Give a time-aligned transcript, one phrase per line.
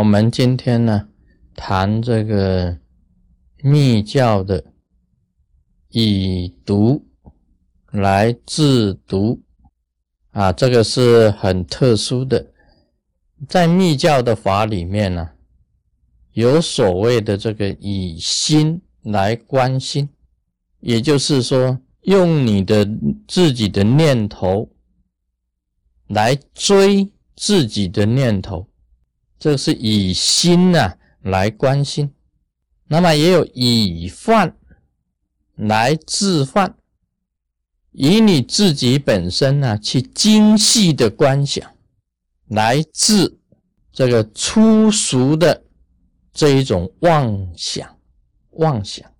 [0.00, 1.08] 我们今天呢
[1.54, 2.78] 谈这个
[3.62, 4.64] 密教的
[5.90, 7.06] 以毒
[7.90, 9.42] 来制毒
[10.30, 12.50] 啊，这个是很特殊的，
[13.46, 15.32] 在密教的法里面呢，
[16.32, 20.08] 有所谓的这个以心来观心，
[20.78, 22.88] 也就是说，用你的
[23.28, 24.70] 自己的念头
[26.06, 28.69] 来追自己的念头。
[29.40, 32.12] 这是以心呐来关心，
[32.86, 34.54] 那么也有以犯
[35.56, 36.76] 来治犯，
[37.92, 41.74] 以你自己本身呢去精细的观想，
[42.48, 43.38] 来治
[43.90, 45.64] 这个粗俗的
[46.34, 47.96] 这一种妄想，
[48.50, 49.10] 妄想，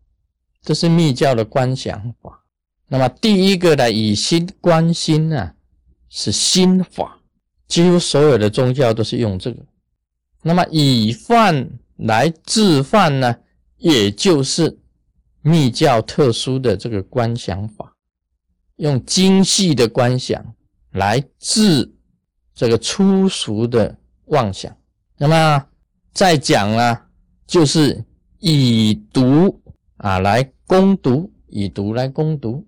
[0.61, 2.45] 这是密教的观想法。
[2.89, 5.55] 那么第一个呢，以心观心呢，
[6.11, 7.21] 是心法，
[7.67, 9.65] 几乎所有的宗教都是用这个。
[10.43, 13.37] 那么以饭来治饭呢，
[13.77, 14.79] 也就是
[15.43, 17.95] 密教特殊的这个观想法，
[18.77, 20.55] 用精细的观想
[20.93, 21.93] 来治
[22.55, 23.97] 这个粗俗的
[24.27, 24.75] 妄想。
[25.19, 25.67] 那么
[26.13, 27.07] 再讲了，
[27.47, 28.03] 就是
[28.39, 29.63] 以毒
[29.99, 32.67] 啊来攻毒，以毒来攻毒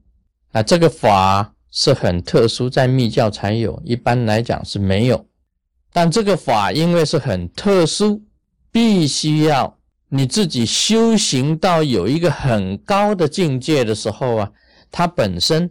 [0.52, 5.26] 啊，这个法是很特殊，在密教才有，一般来讲是没有。
[5.92, 8.22] 但这个法因为是很特殊，
[8.70, 14.50] 必须要你自己修行到有一个很高的境界的时候啊，
[14.90, 15.70] 它本身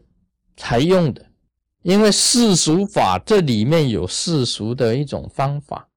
[0.55, 1.25] 才用的。
[1.81, 5.88] 因为世俗法这里面有世俗的一种方法，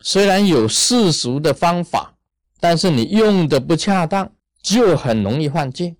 [0.00, 2.16] 虽然有世俗的方法，
[2.58, 5.94] 但是你用的不恰当，就很容易犯戒，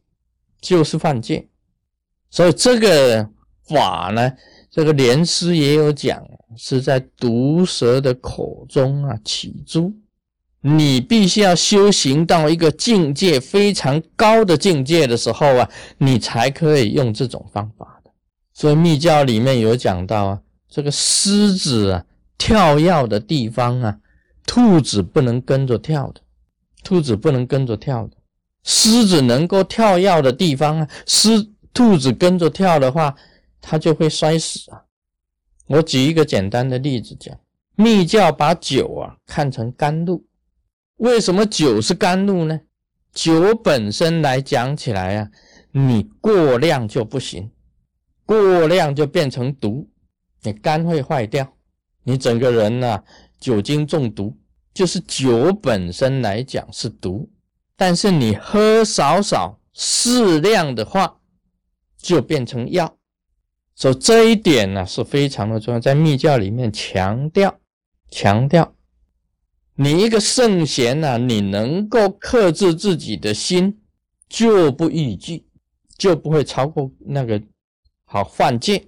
[0.61, 1.49] 就是犯戒。
[2.29, 3.31] 所以这个
[3.63, 4.33] 法呢。
[4.71, 6.23] 这个莲师也有讲，
[6.57, 9.93] 是在毒蛇的口中啊起诛。
[10.61, 18.11] 你必须要修行到一个境界非常高的境界的时候啊，你才可以用这种方法的。
[18.53, 22.05] 所以密教里面有讲到啊，这个狮子啊
[22.37, 23.99] 跳跃的地方啊，
[24.47, 26.21] 兔子不能跟着跳的，
[26.83, 28.17] 兔子不能跟着跳的。
[28.65, 33.15] 狮子能够跳跃的地方啊，狮兔子跟着跳的话。
[33.61, 34.81] 它就会摔死啊！
[35.69, 37.39] 我举一个简单的例子讲，
[37.77, 40.25] 密教把酒啊看成甘露，
[40.97, 42.61] 为什么酒是甘露呢？
[43.13, 45.31] 酒本身来讲起来啊，
[45.73, 47.51] 你过量就不行，
[48.25, 49.89] 过量就变成毒，
[50.43, 51.53] 你肝会坏掉，
[52.03, 53.03] 你整个人呢
[53.39, 54.37] 酒精中毒。
[54.75, 57.29] 就是酒本身来讲是毒，
[57.77, 61.19] 但是你喝少少适量的话，
[61.97, 62.98] 就变成药。
[63.79, 67.61] 所以这一点呢是非常的重要，在密教里面强调
[68.11, 68.75] 强调，
[69.77, 73.79] 你一个圣贤呢，你能够克制自己的心，
[74.29, 75.47] 就不逾矩，
[75.97, 77.41] 就不会超过那个
[78.05, 78.85] 好犯戒。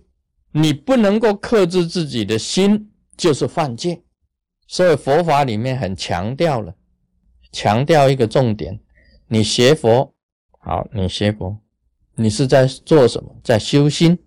[0.50, 4.02] 你不能够克制自己的心，就是犯戒。
[4.66, 6.74] 所以佛法里面很强调了，
[7.52, 8.80] 强调一个重点：
[9.28, 10.12] 你学佛
[10.58, 11.56] 好，你学佛，
[12.16, 13.36] 你是在做什么？
[13.44, 14.18] 在修心。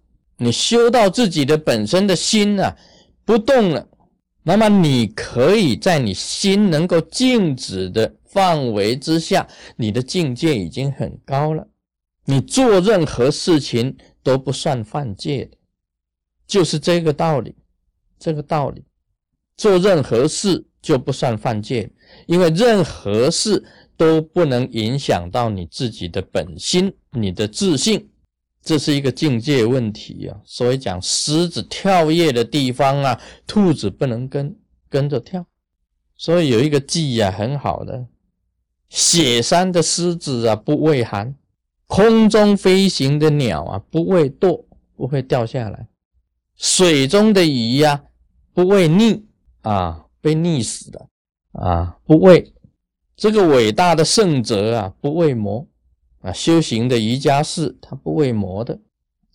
[0.43, 2.75] 你修到自己的本身的心啊
[3.23, 3.87] 不动了，
[4.43, 11.67] 那么你可以在你心能够静止的范围之下，你的境界已经很高了。
[12.25, 15.57] 你做任何事情都不算犯戒的，
[16.45, 17.55] 就是这个道理。
[18.19, 18.83] 这个道理，
[19.57, 21.91] 做任何事就不算犯戒，
[22.25, 23.61] 因为任何事
[23.97, 28.09] 都不能影响到你自己的本心，你的自信。
[28.63, 34.55] 这是一个境界问题啊，所以讲狮子跳跃的地方啊，兔子不能跟
[34.89, 35.45] 跟着跳。
[36.15, 38.07] 所以有一个记啊，很好的，
[38.87, 41.35] 雪山的狮子啊不畏寒，
[41.87, 44.63] 空中飞行的鸟啊不畏堕，
[44.95, 45.87] 不会掉下来，
[46.55, 48.05] 水中的鱼呀
[48.53, 49.23] 不畏溺。
[49.61, 51.07] 啊，被溺死的。
[51.53, 52.53] 啊不畏，
[53.15, 55.65] 这个伟大的圣者啊不畏魔。
[56.23, 58.79] 啊，修行的瑜伽士，他不为魔的，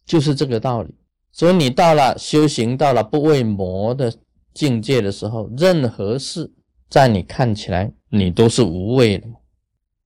[0.04, 0.94] 就是这个道理。
[1.30, 4.12] 所以你到了修行到了不为魔的
[4.54, 6.50] 境界的时候，任何事
[6.88, 9.28] 在你看起来，你都是无畏的。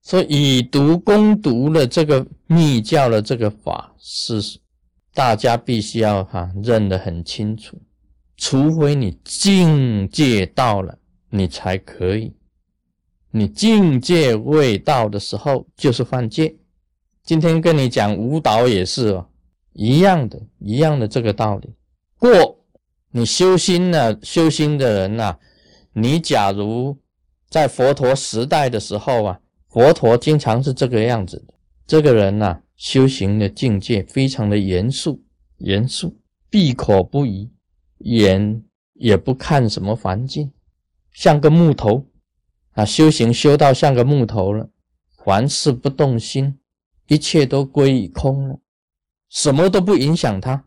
[0.02, 4.58] 所以以毒攻毒的这个密教的这个法，是
[5.14, 7.80] 大家必须要哈认得很清楚。
[8.36, 10.98] 除非你境界到了，
[11.30, 12.34] 你才可以。
[13.30, 16.56] 你境界未到的时候，就是犯戒。
[17.24, 19.28] 今天跟你讲舞蹈也是哦，
[19.74, 21.70] 一样的，一样的这个道理。
[22.18, 22.64] 过
[23.12, 25.36] 你修心呢，修心的人呐，
[25.92, 26.98] 你假如
[27.48, 31.54] 在佛陀时代的时候啊，佛陀经常是这个样子的。
[31.86, 35.22] 这个人呐，修行的境界非常的严肃，
[35.58, 36.18] 严肃，
[36.50, 37.48] 闭口不语，
[37.98, 38.64] 眼
[38.94, 40.50] 也不看什么环境，
[41.12, 42.04] 像个木头
[42.72, 42.84] 啊。
[42.84, 44.68] 修行修到像个木头了，
[45.24, 46.58] 凡事不动心，
[47.06, 48.58] 一切都归于空了，
[49.28, 50.64] 什么都不影响他。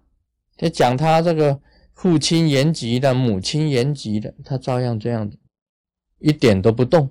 [0.58, 1.60] 就讲他这个
[1.94, 5.38] 父亲延吉的，母亲延吉的，他照样这样子。
[6.20, 7.10] 一点都不动，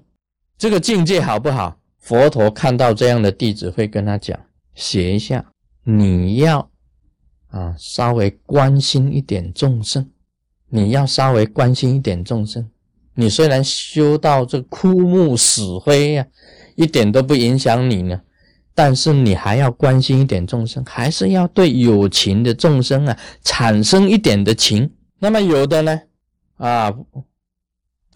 [0.57, 1.79] 这个境界好不好？
[1.99, 4.39] 佛陀看到这样的弟子，会跟他讲：
[4.75, 5.53] 写一下，
[5.85, 6.71] 你要
[7.49, 10.11] 啊，稍微关心一点众生，
[10.69, 12.71] 你要稍微关心一点众生。
[13.15, 16.27] 你虽然修到这枯木死灰呀，
[16.75, 18.21] 一点都不影响你呢，
[18.75, 24.91] 但是你还要关心一点众生，还是要对有情的众生啊产生一点的情。
[25.19, 26.01] 那么有的呢，
[26.57, 26.93] 啊。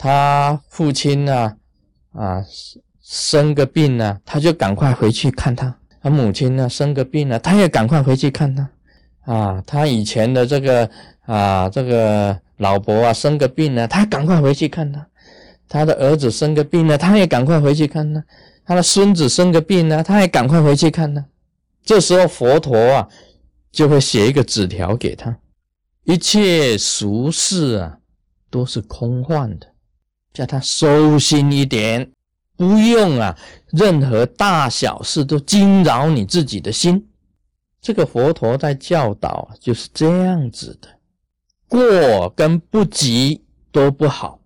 [0.00, 1.56] 他父亲呢，
[2.12, 2.40] 啊，
[3.02, 5.76] 生个病呢，他就赶快回去看他。
[6.00, 8.70] 他母亲呢，生个病呢，他也赶快回去看他。
[9.24, 10.88] 啊，他以前的这个
[11.26, 15.04] 啊，这个老婆啊，生个病呢，他赶快回去看他。
[15.68, 18.24] 他的儿子生个病呢，他也赶快回去看他。
[18.68, 21.24] 他的孙子生个病呢，他还赶快回去看呢。
[21.82, 23.08] 这时候佛陀啊，
[23.72, 25.34] 就会写一个纸条给他：
[26.04, 27.98] 一切俗事啊，
[28.50, 29.66] 都是空幻的。
[30.34, 32.12] 叫他收心一点，
[32.58, 33.34] 不用啊，
[33.68, 37.08] 任何大小事都惊扰你自己的心。
[37.80, 40.88] 这个佛陀在教导就是这样子的，
[41.66, 43.42] 过跟不及
[43.72, 44.42] 都不好，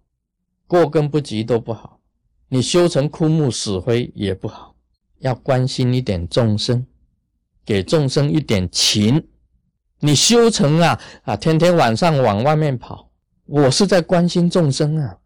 [0.69, 1.99] 过跟不及都不好。
[2.53, 4.75] 你修成枯木死灰也不好，
[5.21, 6.87] 要关心一点众生，
[7.65, 9.27] 给众生一点情。
[10.01, 13.09] 你修成啊啊，天天晚上往外面跑，
[13.47, 15.17] 我是在关心众生啊。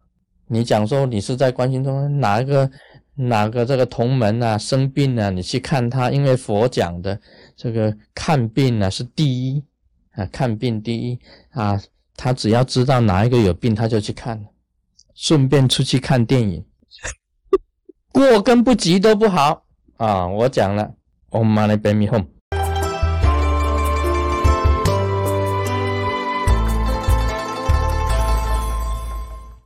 [0.47, 2.71] 你讲说你是在关心中哪一个
[3.15, 7.19] 哪个这个同门啊生病啊，你去看他，因为佛讲的
[7.57, 9.61] 这个看病啊是第一
[10.11, 11.19] 啊，看病第一
[11.49, 11.77] 啊，
[12.15, 14.41] 他只要知道哪一个有病，他就去看，
[15.13, 16.63] 顺便出去看电影，
[18.17, 19.63] 过跟不及都不好
[19.97, 20.27] 啊。
[20.27, 20.91] 我讲了
[21.29, 22.36] ，Om Mani Padme Home。